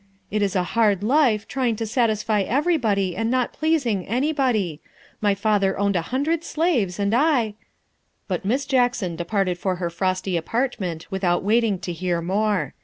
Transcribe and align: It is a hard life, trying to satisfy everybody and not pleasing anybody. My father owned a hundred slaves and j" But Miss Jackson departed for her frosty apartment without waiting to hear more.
It 0.31 0.41
is 0.41 0.55
a 0.55 0.63
hard 0.73 1.03
life, 1.03 1.47
trying 1.47 1.75
to 1.75 1.85
satisfy 1.85 2.41
everybody 2.41 3.15
and 3.15 3.29
not 3.29 3.53
pleasing 3.53 4.07
anybody. 4.07 4.81
My 5.21 5.35
father 5.35 5.77
owned 5.77 5.95
a 5.95 6.01
hundred 6.09 6.43
slaves 6.43 6.97
and 6.97 7.11
j" 7.11 7.53
But 8.27 8.43
Miss 8.43 8.65
Jackson 8.65 9.15
departed 9.15 9.59
for 9.59 9.75
her 9.75 9.91
frosty 9.91 10.37
apartment 10.37 11.05
without 11.11 11.43
waiting 11.43 11.77
to 11.81 11.93
hear 11.93 12.19
more. 12.19 12.73